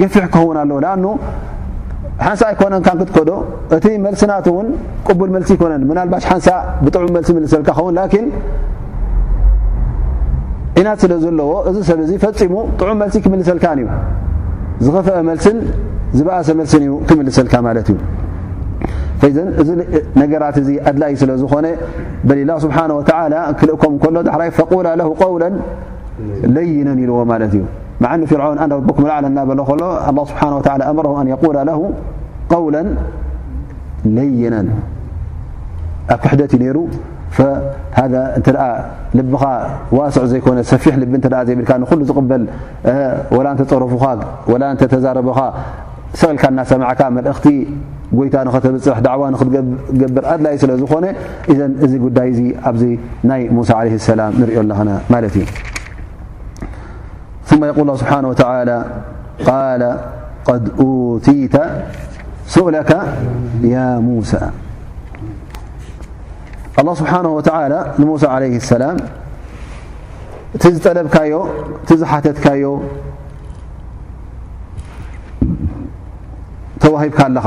[0.00, 0.96] ገፊሕ ክኸውን ኣለ ኣ
[2.24, 3.30] ሓንሳ ኣይኮነንን ክትከዶ
[3.76, 4.66] እቲ መልስናት እውን
[5.06, 6.48] ቅቡል መልሲ ይኮነን ናባሽ ሓንሳ
[6.84, 7.94] ብዑም መልሲ ሰልካ ኸውን
[8.24, 8.28] ን
[10.80, 13.86] ኢናት ስለ ዘለዎ እዚ ሰብ ዚ ፈፂሙ ጥዑም መልሲ ክምል ሰልካእዩ
[14.84, 15.58] ዝኸፍአ መልስን
[16.16, 17.98] ዝበእሰ መልስን እዩ ክምል ሰልካ ማለት እዩ
[19.20, 19.68] ፈዘን እዚ
[20.20, 21.66] ነገራት እዚ ኣድላዩ ስለ ዝኾነ
[22.30, 22.78] በላ ስብሓ
[23.60, 25.54] ክልእም ከሎ ሕይ ፈቁላ ለ ቀውለን
[26.56, 27.64] ለይነን ኢልዎ ማለት እዩ
[28.12, 28.56] ዓ ኒ ፍርን
[28.96, 30.54] ኩ ላዓለ ናበሎ ከሎ ه ስሓ ረ
[31.44, 31.70] قላ
[32.52, 32.76] قውل
[34.16, 34.68] ለይናን
[36.14, 36.76] ኣብ ክሕደት ዩ ነሩ
[37.44, 38.54] እ
[39.30, 39.44] ልኻ
[39.96, 41.04] ዋስዕ ዘኮነ ሰፊሕ ል
[41.48, 42.42] ዘብልካ ንሉ ዝበል
[43.52, 44.04] እተ ፀረፉኻ
[44.94, 45.38] ተዛረበኻ
[46.20, 47.46] ሰቕልካ እናሰማዕካ መእኽቲ
[48.18, 51.04] ጎይታ ንኽተብፅሕ ዕዋ ንክትገብር ኣድላይ ስለ ዝኾነ
[51.54, 52.40] እዘን እዚ ጉዳይ ዚ
[52.72, 52.82] ኣብዚ
[53.30, 54.80] ናይ ሙሳ ለ ሰላ ንሪዮ ኣለኸ
[55.14, 55.44] ማለት እዩ
[57.46, 58.84] ثم يقول الله سبحانه وتعالى
[59.46, 59.98] قال
[60.44, 61.54] قد أوتيت
[62.46, 62.90] سؤلك
[63.62, 64.50] يا موسى
[66.78, 68.96] الله سبحانه وتعالى لموسى عليه السلام
[70.60, 71.32] ت طلبكي
[71.88, 72.62] ت حتتكي
[76.80, 77.38] توهبك ل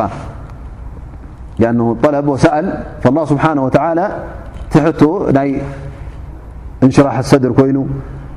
[1.60, 2.66] لأنه طلب وسأل
[3.04, 4.06] فالله سبحانه وتعالى
[4.72, 5.02] تحت
[5.38, 5.62] ني
[6.84, 7.76] انشراح صدر كين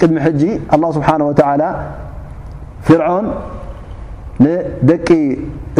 [0.00, 0.42] ቅድሚ ሕጂ
[0.74, 1.40] ኣላه ስብሓነ ወተ
[2.86, 3.26] ፍርዖን
[4.44, 5.08] ንደቂ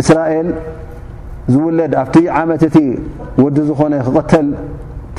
[0.00, 0.48] እስራኤል
[1.52, 2.76] ዝውለድ ኣብቲ ዓመት እቲ
[3.42, 4.48] ወዲ ዝኾነ ክቐተል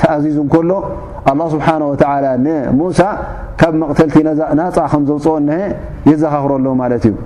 [0.00, 0.70] ተኣዚዙ እንከሎ
[1.30, 2.04] ኣላه ስብሓነ ወተ
[2.46, 3.00] ንሙሳ
[3.60, 4.16] ካብ መቕተልቲ
[4.60, 5.56] ናፃ ከም ዘውፅኦ ኒሀ
[6.10, 7.16] የዘኻኽረሎ ማለት እዩ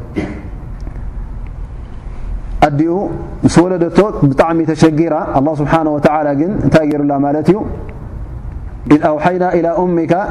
[2.69, 2.93] ኣዲኡ
[3.45, 3.99] ምስ ወለዶቶ
[4.31, 6.07] ብጣዕሚ ተሸጊራ ኣ ስብሓ ወተ
[6.41, 7.57] ግን እንታይ ገይሩላ ማለት እዩ
[8.91, 10.29] إذ أوحينا إلى أمك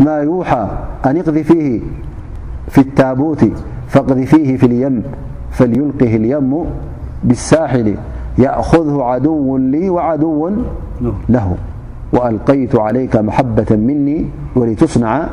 [0.00, 0.68] ما يوحى
[1.06, 1.80] أن اقذ فيه
[2.68, 3.46] في التابوت
[3.88, 5.02] فاقذ فيه في اليم
[5.50, 6.64] فليلقه اليم
[7.24, 7.94] بالساحل
[8.38, 10.50] يأخذه عدو لي وعدو
[11.28, 11.56] له
[12.12, 14.26] وألقيت عليك محبة مني
[14.56, 15.26] ولتصنع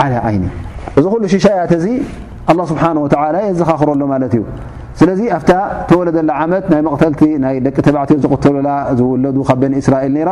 [0.00, 0.48] على عين
[0.98, 1.98] ذل ششاياتزي
[2.50, 4.40] الله سبحانه وتعالى يزخاخرلمالت
[5.00, 5.42] ስለዚ ኣፍ
[5.88, 8.68] ተወለደላ ዓመት ናይ መقተልቲ ናይ ደቂ ተባዕትዮ ዝقተሉላ
[8.98, 10.30] ዝውለዱ ካብ ንእስራኤል ራ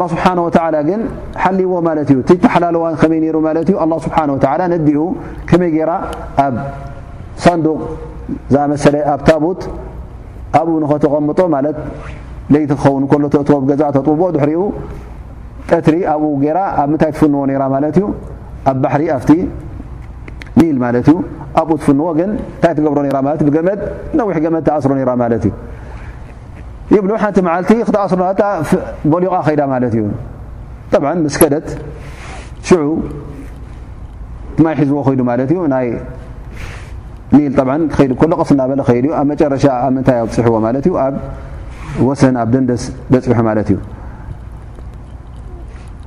[0.00, 0.48] ه ስብሓه ወ
[0.88, 1.00] ግን
[1.42, 3.74] ሓልይዎ ማለት እዩ እተሓላለዋ ከመይ ሩ ማ እዩ
[4.06, 4.16] ስብሓ
[4.74, 4.98] ነዲኡ
[5.50, 5.90] ከመይ ጌራ
[6.46, 6.54] ኣብ
[7.44, 7.80] ሳንዱቅ
[8.52, 9.60] ዝኣመሰለ ኣብ ታቡት
[10.60, 11.64] ኣብኡ ንኸተቐምጦ ማ
[12.54, 14.60] ለይቲ ትኸውን ሎ እዎ ገዛ ተጥቦ ድሪኡ
[15.70, 17.42] ጠትሪ ኣብኡ ራ ኣብ ምንታይ ትፍንዎ
[17.74, 18.04] ማ እዩ
[18.70, 19.02] ኣ ባሪ
[20.58, 22.98] ኣብኡ ትፍንዎ ግን እንታይ ትገብሮ
[23.56, 23.80] ገመድ
[24.18, 25.46] ነዊሕ ገመድ ተኣስሮ ማ እዩ
[26.94, 28.42] ይብሎ ሓንቲ መዓልቲ ክተኣስሮናመሊቃ
[29.46, 29.96] ኸዳ ማት እዩ
[31.24, 31.66] ምስከደት
[32.68, 32.82] ሽዑ
[34.56, 35.86] ትማይ ሒዝዎ ኮይዱ ማ እዩ ናይ
[37.36, 37.52] ኒል
[37.98, 40.54] ኸ ሎቀስናበለ ኸድዩ ኣብ መጨረሻ ብ ምንታይ ፅሕዎ
[40.88, 41.14] ዩ ኣብ
[42.08, 42.82] ወሰን ኣብ ደንደስ
[43.12, 43.76] በፅሑ ማ እዩ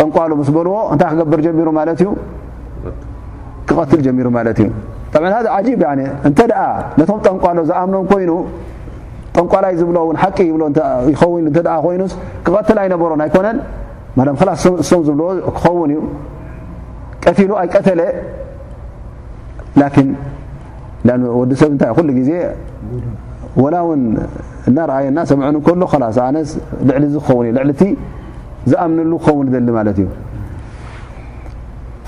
[0.00, 2.08] ጠንቋሉ ምስ በልዎ እንታይ ክገብር ጀሚሩ ማለት እዩ
[3.68, 4.70] ክቐትል ጀሚሩ ማለት እዩ
[5.12, 6.40] እንተ
[6.98, 8.30] ነቶም ጠንቋሎ ዝኣምኖም ኮይኑ
[9.36, 9.88] ጠንቋላይ ዝብ
[10.22, 10.72] ሓቂ ይኸውን
[11.20, 11.46] ኮይኑ
[12.46, 13.56] ክቐትል ይነበሮን ኣይኮነን
[14.62, 15.20] ስ እሶም ዝብ
[15.56, 16.00] ክኸውን እዩ
[17.24, 18.00] ቀቲሉ ኣይቀተለ
[21.40, 22.30] ወዲሰብ ንታይ ሉ ዜ
[23.72, 24.02] ላ ውን
[24.68, 25.82] እናርእየና ሰምዐ ከሎ
[26.16, 26.56] ስ
[26.88, 27.80] ልዕሊ ዚ ክኸውን ዩ ልዕሊቲ
[28.70, 30.08] ዝኣምሉ ክኸውን ዘሊ ማለት እዩ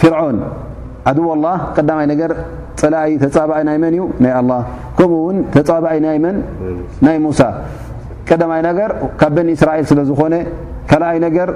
[0.00, 0.38] ፍርዖን
[1.10, 1.46] ኣድ ወላ
[1.76, 2.32] ቀዳማይ ነገር
[2.80, 4.50] ፀላእይ ተፃባባኢ ናይ መን እዩ ናይ ኣላ
[4.98, 6.36] ከምኡውን ተፃባኢ ናይ መን
[7.06, 7.40] ናይ ሙሳ
[8.28, 8.90] ቀዳማይ ነገር
[9.20, 10.34] ካብ በኒ እስራኤል ስለዝኾነ
[10.90, 11.48] ካልኣይ ነገር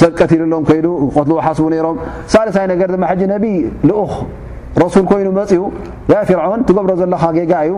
[0.00, 1.98] ሰብቀትይልሎም ከይዱ ዝቆትልዎ ሓስቡ ነይሮም
[2.32, 3.54] ሳልሳይ ነገር ድማ ሕጂ ነብይ
[3.88, 4.12] ልኡኽ
[4.82, 5.62] ረሱል ኮይኑ መፅኡ
[6.12, 7.74] ያ ፍርዖን ትገብሮ ዘለካ ጌጋ እዩ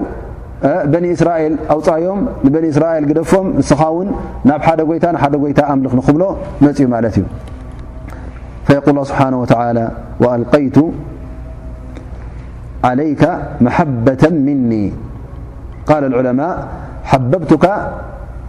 [0.92, 4.08] በኒእስራኤል ኣውፃዮም ንበኒእስራኤል ግደፎም ንስኻውን
[4.50, 6.24] ናብ ሓደ ጎይታ ንሓደ ጎይታ ኣምልኽ ንኽብሎ
[6.64, 7.24] መፅእኡ ማለት እዩ
[8.68, 9.86] فيقول الله سبحانه وتعالى
[10.22, 10.78] وألقيت
[12.88, 13.22] عليك
[13.66, 14.84] محبة مني
[15.86, 16.54] قال العلماء
[17.04, 17.64] حببتك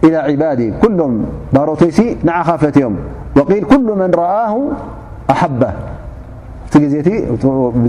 [0.04, 1.12] إلى عبادي كلم
[1.52, 2.96] بارتيس نعخفتيم
[3.36, 4.54] وقيل كل من ره
[5.34, 5.60] أحب
[6.72, 6.74] ت
[7.82, 7.88] بن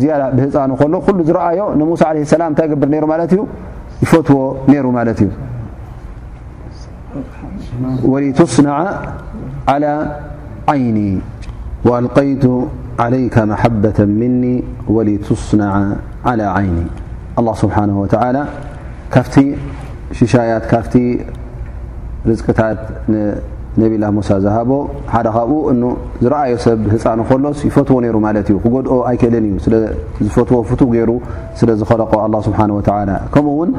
[0.88, 1.57] ل ل زرأي
[1.91, 3.13] موسى عليه السلام قبر ر م
[4.03, 4.38] يفتو
[4.71, 5.21] نر مت
[8.11, 8.75] ولتصنع
[9.71, 9.91] على
[10.71, 11.09] عيني
[11.86, 12.65] وألقይቱ
[12.99, 14.61] عليك محبة من
[14.95, 15.73] ولتصنع
[16.25, 16.77] على عይن
[17.39, 18.05] لله ስنه و
[19.13, 19.36] ካብቲ
[20.17, 20.95] ሽሻያት ካፍቲ
[22.29, 22.79] ርزቅታት
[23.82, 24.69] ነብله ሳ ዝሃب
[25.13, 25.75] ሓደ ካብኡ እ
[26.23, 31.11] ዝረአዮ ሰብ ህፃን ሎስ ይፈትዎ ሩ ማ ዩ ክድኦ ኣይክእልን እዩ ስዝፈትዎ ፍ ገይሩ
[31.61, 32.79] ስለ ዝለቆ لله ስه و
[33.34, 33.69] ከኡ ውን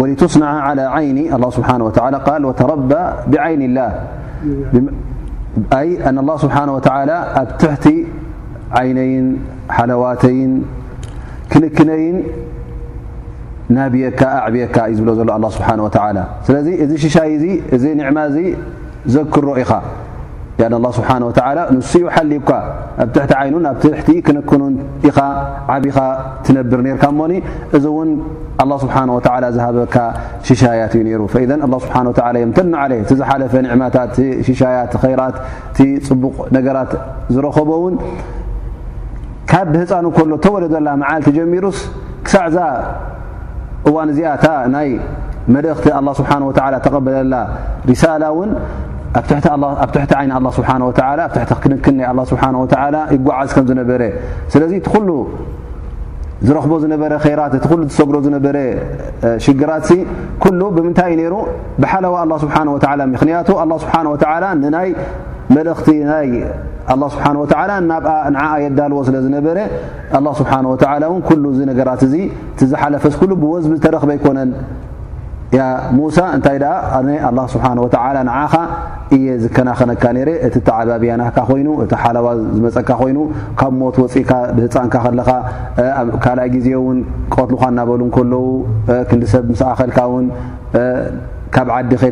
[0.00, 1.88] ولصنع على عይኒ له ه و
[2.46, 2.70] وተر
[3.32, 3.88] بይن الله
[5.72, 6.78] الله ስብሓه و
[7.40, 7.86] ኣብ ትሕቲ
[8.80, 9.26] ዓይነይን
[9.76, 10.52] ሓለዋተይን
[11.50, 12.16] ክንክነይን
[13.76, 17.46] ናብካ ኣዕብካ እዩ ዝብ ዘሎ لله ስብሓه ስለዚ እዚ ሽሻይ ዚ
[17.76, 18.38] እዚ ኒዕማ ዚ
[19.14, 19.70] ዘክሮ ኢኻ
[20.60, 20.60] ه
[20.94, 21.40] ስብሓه ተ
[21.74, 22.50] ንስኡ ሓሊብካ
[23.02, 24.74] ኣብ ትሕቲ ይኑ ኣብ ትሕቲ ክነክኑን
[25.08, 25.18] ኢኻ
[25.72, 25.96] ዓብኻ
[26.44, 27.32] ትነብር ርካ እኒ
[27.76, 28.10] እዚ እውን
[28.70, 29.96] ه ስብሓه ዝሃበካ
[30.48, 31.36] ሽሻያት እዩ ሩ ስ
[31.92, 32.06] ምተኖ
[33.18, 33.42] ዝሓፈ
[33.82, 34.78] ማታት ሽሻያ
[35.20, 35.36] ራት
[35.76, 35.78] ቲ
[36.08, 36.90] ፅቡቕ ነገራት
[37.34, 37.94] ዝረከቦውን
[39.50, 41.78] ካብ ብህፃኑ ከሎ ተወለደላ መዓልቲ ጀሚሩስ
[42.26, 42.58] ክሳዕ ዛ
[43.88, 44.88] እዋ ዚኣታ ናይ
[45.54, 45.86] መእኽቲ
[46.20, 46.32] ስብሓ
[46.86, 47.34] ተቀበለላ
[48.02, 48.24] ሳላ
[49.16, 49.26] ኣብ
[49.92, 53.80] ትቲ ይ ክክ ና ይጓዓዝ ዝነ
[54.52, 55.10] ስለ እቲ ኩሉ
[56.46, 58.56] ዝረኽቦ ዝነበረ ራት እቲ ሉ ዝሰጉሮ ዝነበረ
[59.44, 59.88] ሽግራት
[60.42, 61.36] ኩሉ ብምንታይ ዩ ሩ
[61.82, 62.56] ብሓዋ ه ስሓ
[63.20, 63.48] ክንያቱ
[63.84, 64.88] ስ ናይ
[65.56, 66.28] መእኽቲ ናይ
[67.14, 67.24] ስሓ
[67.90, 68.34] ናብኣ ን
[68.64, 69.56] የዳልዎ ስለዝነበረ
[70.16, 72.22] ه ስሓه ን ነራት እ
[72.72, 73.04] ዝሓለፈ
[73.42, 74.50] ብዝቢ ተረክበ ኣይኮነን
[75.56, 78.54] ያሙሳ እንታይ ደኣ ኣነ ኣላ ስብሓን ወተዓላ ንዓኻ
[79.16, 82.26] እየ ዝከናኸነካ ነረ እቲ እተዓባብያናካ ኮይኑ እቲ ሓለዋ
[82.56, 83.18] ዝመፀካ ኮይኑ
[83.60, 85.30] ካብ ሞት ወፂኢካ ብህፃንካ ከለኻ
[86.26, 86.98] ካልኣይ ጊዜ እውን
[87.36, 88.44] ቆትልካ እናበሉ ከለዉ
[89.10, 90.26] ክንዲሰብ ምስ ኣኸልካ እውን
[91.56, 92.04] ወብሪ1 ብዲር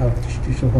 [0.00, 0.72] ብ تሽتشሆ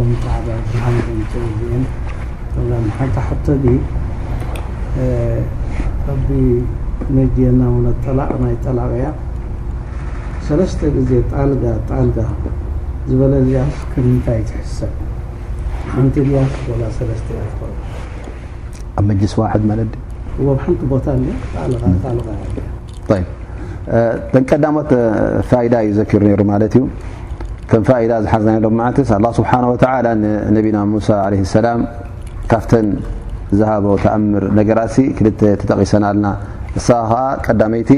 [7.45, 9.09] የና ق لق ያ
[10.49, 11.65] ሰተ ዜ ዝለ
[14.27, 14.89] ታይ تሰ
[16.15, 16.47] ቲ ተያ
[19.01, 19.69] ኣብ ج حد
[20.79, 21.21] ቲ ቦ تን
[24.63, 24.91] ቀمት
[25.51, 26.77] فيد ዩ ዘكر ر ማ እዩ
[27.71, 29.51] ከም ፋኢዳ ዝሓርና ሎም ዓትስ ኣ ስብሓ
[30.21, 31.81] ንነቢና ሙሳ ለ ሰላም
[32.51, 32.87] ካፍተን
[33.59, 35.27] ዝሃቦ ተኣምር ነገራሲ ክል
[35.61, 36.27] ተጠቂሰና ኣና
[36.81, 37.17] እሳ ኸ
[37.47, 37.91] ቀዳመይቲ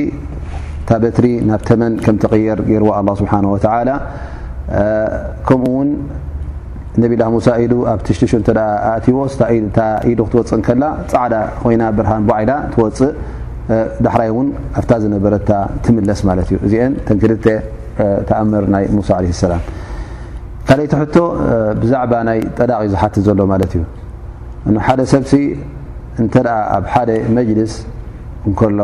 [0.88, 3.32] ታ በትሪ ናብ ተመን ከም ተቕየር ገይርዎ ኣ ስብሓ
[5.48, 5.88] ከምኡ እውን
[7.02, 8.50] ነብላ ሙሳ ኢ ኣብ ትሽትሹ እተ
[8.92, 9.18] ኣእትዎ
[9.76, 13.12] ታ ኢዱ ክትወፅእ ከላ ፃዕዳ ኮይና ብርሃን በዓዳ ትወፅእ
[14.06, 14.48] ዳሕራይ እውን
[14.80, 15.50] ኣፍታ ዝነበረታ
[15.86, 17.08] ትምለስ ማለት እዩ እዚአንተ
[18.28, 19.54] ተኣርናይ ሳ ለ ሰላ
[20.68, 20.92] ካይቲ
[21.82, 23.84] ብዛዕባ ናይ ጠዳቅ ዝሓትት ዘሎ ማለት እዩ
[24.74, 25.32] ን ሓደ ሰብሲ
[26.24, 26.34] እተ
[26.76, 27.72] ኣብ ሓደ መልስ
[28.50, 28.80] እከሎ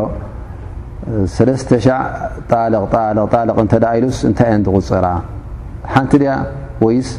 [3.98, 4.56] ኢሉስ እታይ የ
[4.86, 5.06] ዝغፅራ
[5.94, 6.12] ሓቲ
[6.86, 7.10] ወይስ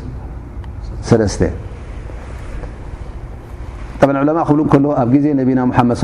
[4.10, 5.28] ብከ ኣብ ዜ
[5.60, 5.98] ና መድ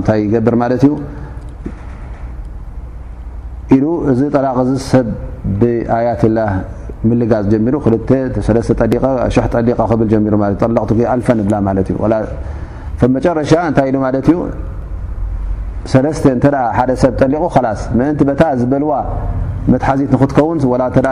[0.09, 0.21] ታይ
[0.53, 0.91] ር
[3.75, 4.47] ዩ እዚ ጠላ
[4.89, 5.07] ሰብ
[5.61, 6.25] ብት
[7.31, 7.53] ጋዝ ጀ
[9.99, 10.17] ብጠ
[11.39, 11.59] ልፋ
[12.13, 12.15] ላ
[13.01, 14.15] ብመጨረሻ እታይ ኢሉ ማ ዩ
[16.43, 18.91] ተ እ ሓደ ሰብ ጠሊቁ ላስ ምእንቲ ታ ዝበልዋ
[19.73, 20.57] መትሓዚት ንክትከውን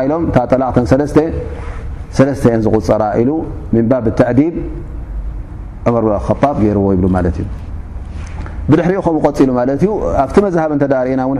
[0.06, 3.30] ኢሎም ጠላቅተተን ዝغፀራ ኢሉ
[3.74, 4.56] ሚንባብ ተእዲብ
[5.92, 7.40] እምር ከብ ገይርዎ ይብሉ ማ እዩ
[8.70, 9.88] ብድሕሪኡ ከም ቀፂሉ ማ እዩ
[10.24, 11.40] ኣብቲ መዝሃብ እተርእና ን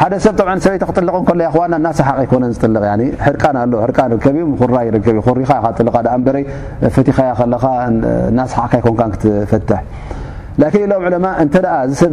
[0.00, 2.82] ሓደ ሰብ ብ ሰበይተ ክጥልቅ ከሎ ያ ክዋና ናስሓቀ ኮነ ዝጥልቕ
[3.26, 5.88] ሕርቃ ኣ ሕርን ርከብ ዩ ራይ ይከብ ሪኻ ጥል
[6.20, 6.44] ንበረይ
[6.96, 7.64] ፈቲኻያ ከለኻ
[8.38, 9.80] ናስሓቅካ ኮን ክትፈትሕ
[10.60, 11.54] ን ኢሎም ዕለማ እተ
[12.02, 12.12] ሰብ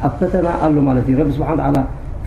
[0.07, 0.35] ኣ ፈተ
[1.69, 1.79] ኣ